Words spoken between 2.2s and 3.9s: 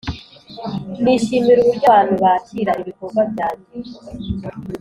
bakira ibikorwa byange,